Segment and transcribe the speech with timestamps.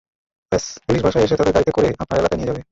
[0.51, 2.61] ব্যস, পুলিশ বাসায় এসে তাদের গাড়িতে করে আপনার এলাকায় নিয়ে যাবে।